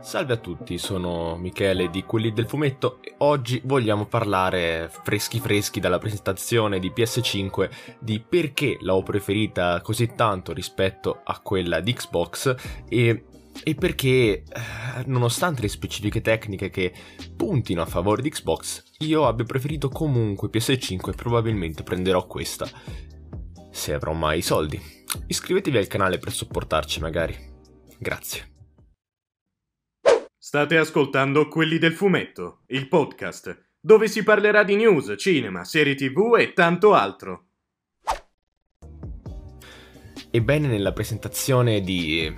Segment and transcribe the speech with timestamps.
[0.00, 5.78] Salve a tutti, sono Michele di Quelli del Fumetto e oggi vogliamo parlare freschi freschi
[5.78, 7.70] dalla presentazione di PS5
[8.00, 12.54] di perché l'ho preferita così tanto rispetto a quella di Xbox
[12.88, 13.24] e,
[13.62, 14.44] e perché eh,
[15.04, 16.94] nonostante le specifiche tecniche che
[17.36, 22.66] puntino a favore di Xbox io abbia preferito comunque PS5 e probabilmente prenderò questa
[23.70, 24.80] se avrò mai i soldi.
[25.26, 27.36] Iscrivetevi al canale per supportarci magari.
[27.98, 28.59] Grazie.
[30.50, 36.34] State ascoltando Quelli del Fumetto, il podcast, dove si parlerà di news, cinema, serie tv
[36.40, 37.44] e tanto altro.
[40.28, 42.34] Ebbene, nella presentazione di,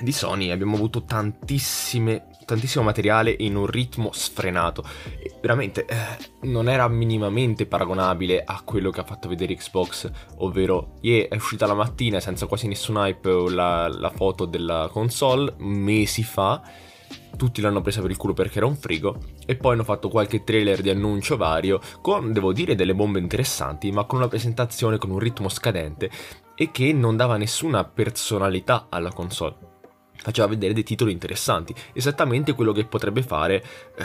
[0.00, 4.82] di Sony abbiamo avuto tantissime, tantissimo materiale in un ritmo sfrenato.
[5.18, 10.94] E veramente eh, non era minimamente paragonabile a quello che ha fatto vedere Xbox, ovvero
[11.02, 16.22] yeah, è uscita la mattina senza quasi nessun hype la, la foto della console mesi
[16.22, 16.92] fa
[17.36, 20.44] tutti l'hanno presa per il culo perché era un frigo e poi hanno fatto qualche
[20.44, 25.10] trailer di annuncio vario con, devo dire, delle bombe interessanti ma con una presentazione con
[25.10, 26.10] un ritmo scadente
[26.54, 29.72] e che non dava nessuna personalità alla console.
[30.16, 33.62] Faceva vedere dei titoli interessanti, esattamente quello che potrebbe fare
[33.96, 34.04] eh,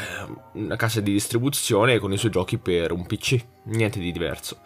[0.54, 4.58] una casa di distribuzione con i suoi giochi per un PC, niente di diverso.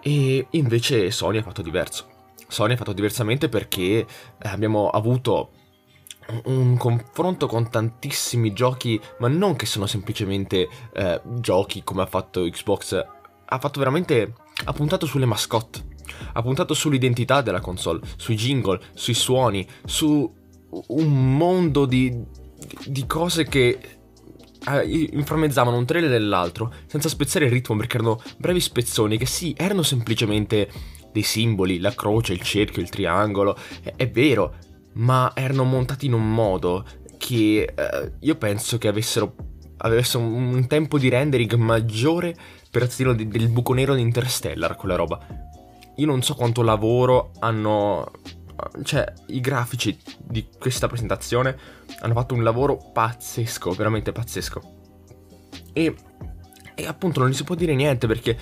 [0.00, 2.06] E invece Sony ha fatto diverso.
[2.46, 4.06] Sony ha fatto diversamente perché
[4.38, 5.50] abbiamo avuto
[6.44, 12.42] un confronto con tantissimi giochi, ma non che sono semplicemente eh, giochi come ha fatto
[12.42, 13.06] Xbox,
[13.50, 14.34] ha fatto veramente,
[14.64, 15.84] ha puntato sulle mascotte,
[16.32, 20.30] ha puntato sull'identità della console, sui jingle, sui suoni, su
[20.88, 22.14] un mondo di,
[22.84, 23.78] di cose che
[24.66, 29.54] eh, inframmezzavano un trailer dell'altro senza spezzare il ritmo perché erano brevi spezzoni che sì,
[29.56, 30.68] erano semplicemente
[31.10, 34.54] dei simboli, la croce, il cerchio, il triangolo, è, è vero,
[34.94, 36.84] ma erano montati in un modo
[37.18, 39.34] che eh, io penso che avessero,
[39.78, 42.34] avessero, un tempo di rendering maggiore
[42.70, 45.18] per stile del buco nero di Interstellar, quella roba.
[45.96, 48.10] Io non so quanto lavoro hanno...
[48.82, 51.56] Cioè, i grafici di questa presentazione
[52.00, 54.60] hanno fatto un lavoro pazzesco, veramente pazzesco.
[55.72, 55.94] E,
[56.74, 58.36] e appunto non gli si può dire niente perché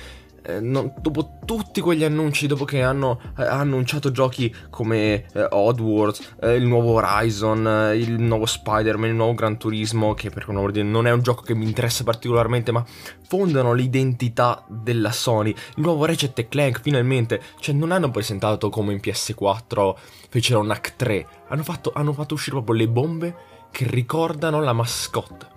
[0.47, 6.17] eh, non, dopo tutti quegli annunci, dopo che hanno eh, annunciato giochi come eh, Oddworld,
[6.41, 10.87] eh, il nuovo Horizon, eh, il nuovo Spider-Man, il nuovo Gran Turismo, che per dire
[10.87, 12.85] non è un gioco che mi interessa particolarmente, ma
[13.27, 15.51] fondano l'identità della Sony.
[15.51, 19.95] Il nuovo Ratchet Clank, finalmente, cioè non hanno presentato come in PS4
[20.29, 23.37] fecero NAC 3, hanno fatto, hanno fatto uscire proprio le bombe
[23.71, 25.55] che ricordano la mascotte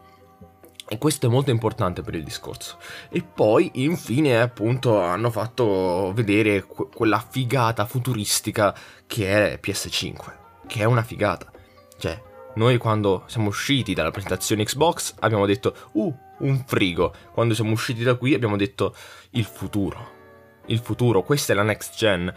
[0.91, 2.79] e questo è molto importante per il discorso.
[3.09, 10.33] E poi, infine, appunto, hanno fatto vedere que- quella figata futuristica che è PS5.
[10.65, 11.51] Che è una figata.
[11.95, 12.19] Cioè,
[12.55, 17.13] noi quando siamo usciti dalla presentazione Xbox abbiamo detto, uh, un frigo.
[17.33, 18.95] Quando siamo usciti da qui abbiamo detto,
[19.31, 20.17] il futuro.
[20.65, 22.33] Il futuro, questa è la next gen.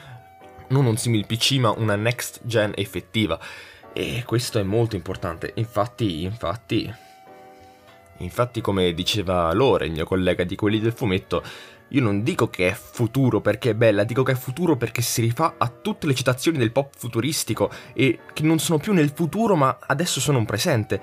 [0.68, 3.40] Non un simil PC, ma una next gen effettiva.
[3.94, 5.52] E questo è molto importante.
[5.54, 7.11] Infatti, infatti
[8.22, 11.42] Infatti, come diceva Lore, il mio collega di quelli del fumetto,
[11.88, 15.20] io non dico che è futuro perché è bella, dico che è futuro perché si
[15.20, 19.56] rifà a tutte le citazioni del pop futuristico e che non sono più nel futuro
[19.56, 21.00] ma adesso sono un presente.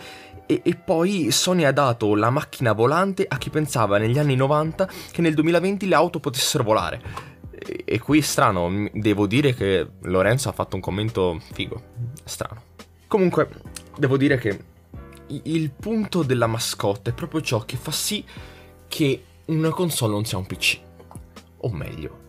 [0.48, 4.90] E, e, poi Sony ha dato la macchina volante a chi pensava negli anni 90
[5.12, 7.02] che nel 2020 le auto potessero volare.
[7.52, 11.82] E, e qui è strano, devo dire che Lorenzo ha fatto un commento figo,
[12.24, 12.64] strano.
[13.06, 13.48] Comunque,
[13.96, 14.60] devo dire che
[15.44, 18.24] il punto della mascotte è proprio ciò che fa sì
[18.88, 20.80] che una console non sia un PC.
[21.62, 22.28] O meglio,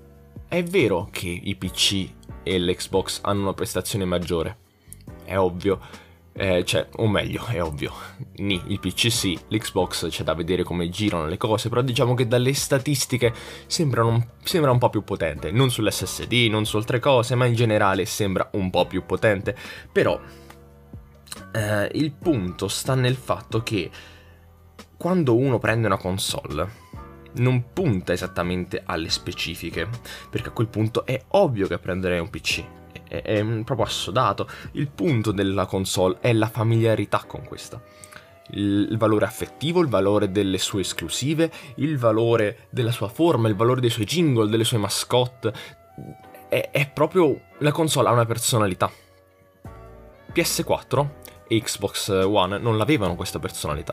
[0.49, 2.09] è vero che i PC
[2.43, 4.57] e l'Xbox hanno una prestazione maggiore.
[5.25, 6.09] È ovvio.
[6.33, 7.93] Eh, cioè, o meglio, è ovvio.
[8.37, 12.27] Ni, il PC sì, l'Xbox c'è da vedere come girano le cose, però diciamo che
[12.27, 13.33] dalle statistiche
[13.67, 15.51] sembrano, sembra un po' più potente.
[15.51, 19.55] Non sull'SSD, non su altre cose, ma in generale sembra un po' più potente.
[19.93, 20.19] Però
[21.53, 23.91] eh, il punto sta nel fatto che
[24.97, 26.89] quando uno prende una console
[27.33, 29.89] non punta esattamente alle specifiche,
[30.29, 32.65] perché a quel punto è ovvio che prenderei un PC,
[33.09, 34.49] è, proprio assodato.
[34.73, 37.81] Il punto della console è la familiarità con questa.
[38.53, 43.57] Il, il valore affettivo, il valore delle sue esclusive, il valore della sua forma, il
[43.57, 45.53] valore dei suoi jingle, delle sue mascotte.
[46.49, 48.91] È, è proprio la console ha una personalità.
[50.33, 51.09] PS4
[51.49, 53.93] e Xbox One non avevano questa personalità.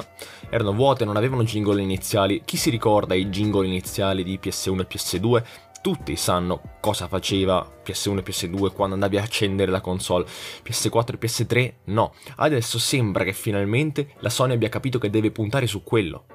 [0.50, 2.44] Erano vuote, non avevano jingle iniziali.
[2.46, 5.44] Chi si ricorda i jingle iniziali di PS1 e PS2?
[5.88, 10.26] tutti sanno cosa faceva PS1 e PS2 quando andavi a accendere la console.
[10.64, 12.14] PS4 e PS3 no.
[12.36, 16.26] Adesso sembra che finalmente la Sony abbia capito che deve puntare su quello.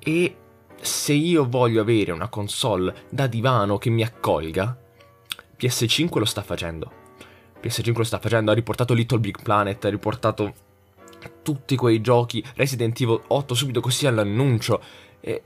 [0.00, 0.36] E
[0.80, 4.76] se io voglio avere una console da divano che mi accolga,
[5.56, 7.06] PS5 lo sta facendo.
[7.62, 10.54] PS5 lo sta facendo, ha riportato Little Big Planet, ha riportato
[11.42, 14.80] tutti quei giochi, Resident Evil 8 subito così all'annuncio.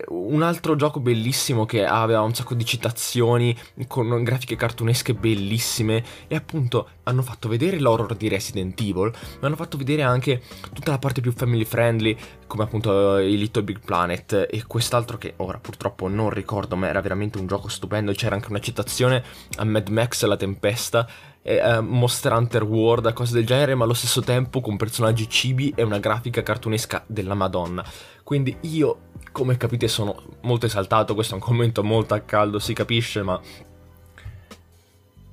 [0.09, 3.57] Un altro gioco bellissimo che aveva un sacco di citazioni
[3.89, 9.11] con grafiche cartunesche bellissime e appunto hanno fatto vedere l'horror di Resident Evil,
[9.41, 10.43] ma hanno fatto vedere anche
[10.73, 12.17] tutta la parte più family friendly
[12.47, 17.01] come appunto i Little Big Planet e quest'altro che ora purtroppo non ricordo ma era
[17.01, 19.25] veramente un gioco stupendo, c'era anche una citazione
[19.57, 21.09] a Mad Max La Tempesta
[21.43, 25.83] eh, Monster Hunter World, cose del genere, ma allo stesso tempo con personaggi cibi e
[25.83, 27.85] una grafica cartunesca della Madonna.
[28.33, 32.73] Quindi io, come capite, sono molto esaltato, questo è un commento molto a caldo, si
[32.73, 33.39] capisce, ma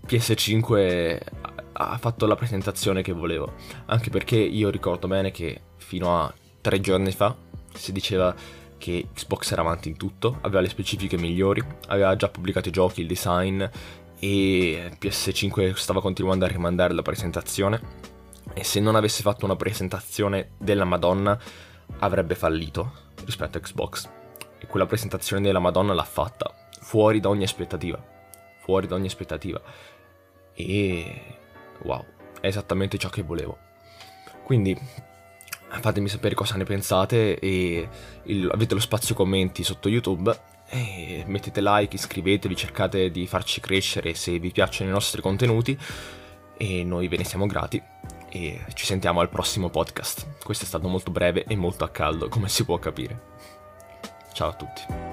[0.05, 1.17] PS5
[1.71, 3.53] ha fatto la presentazione che volevo,
[3.85, 7.33] anche perché io ricordo bene che fino a tre giorni fa
[7.73, 8.35] si diceva
[8.77, 12.99] che Xbox era avanti in tutto, aveva le specifiche migliori, aveva già pubblicato i giochi,
[12.99, 13.63] il design
[14.19, 17.79] e PS5 stava continuando a rimandare la presentazione.
[18.51, 21.39] E se non avesse fatto una presentazione della Madonna
[21.99, 24.09] avrebbe fallito rispetto a Xbox.
[24.57, 28.01] E quella presentazione della Madonna l'ha fatta fuori da ogni aspettativa.
[28.59, 29.61] Fuori da ogni aspettativa.
[30.53, 31.21] E
[31.83, 32.05] wow
[32.41, 33.57] è esattamente ciò che volevo.
[34.43, 34.77] Quindi
[35.81, 37.89] fatemi sapere cosa ne pensate e
[38.23, 40.47] il, avete lo spazio commenti sotto YouTube
[41.25, 45.77] mettete like, iscrivetevi, cercate di farci crescere se vi piacciono i nostri contenuti
[46.57, 47.81] e noi ve ne siamo grati
[48.29, 50.43] e ci sentiamo al prossimo podcast.
[50.43, 53.27] Questo è stato molto breve e molto a caldo, come si può capire.
[54.33, 55.08] Ciao a tutti.